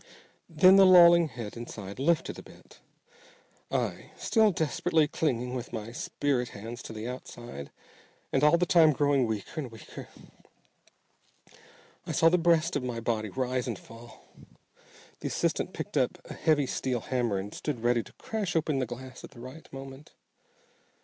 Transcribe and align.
Then 0.49 0.77
the 0.77 0.85
lolling 0.87 1.27
head 1.27 1.55
inside 1.55 1.99
lifted 1.99 2.39
a 2.39 2.41
bit. 2.41 2.79
I 3.69 4.09
still 4.17 4.51
desperately 4.51 5.07
clinging 5.07 5.53
with 5.53 5.71
my 5.71 5.91
spirit 5.91 6.49
hands 6.57 6.81
to 6.81 6.91
the 6.93 7.07
outside, 7.07 7.69
and 8.33 8.43
all 8.43 8.57
the 8.57 8.65
time 8.65 8.93
growing 8.93 9.27
weaker 9.27 9.59
and 9.61 9.71
weaker 9.71 10.07
I 12.07 12.13
saw 12.13 12.29
the 12.29 12.39
breast 12.39 12.75
of 12.75 12.81
my 12.81 12.99
body 12.99 13.29
rise 13.29 13.67
and 13.67 13.77
fall. 13.77 14.25
The 15.19 15.27
assistant 15.27 15.71
picked 15.71 15.95
up 15.97 16.17
a 16.25 16.33
heavy 16.33 16.65
steel 16.65 17.01
hammer 17.01 17.37
and 17.37 17.53
stood 17.53 17.81
ready 17.83 18.01
to 18.01 18.13
crash 18.13 18.55
open 18.55 18.79
the 18.79 18.87
glass 18.87 19.23
at 19.23 19.29
the 19.29 19.39
right 19.39 19.71
moment. 19.71 20.13